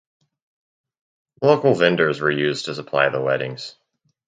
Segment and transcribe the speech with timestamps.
[1.43, 3.75] Local vendors were used to supply the weddings.